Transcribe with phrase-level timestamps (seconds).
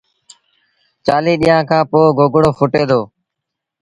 [1.05, 3.01] چآليٚه ڏيݩهآݩ کآݩ پو گوگڙو ڦُٽي دو